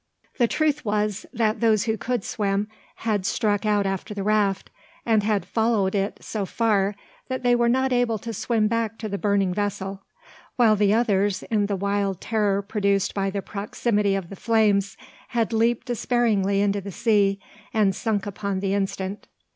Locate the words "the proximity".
13.29-14.15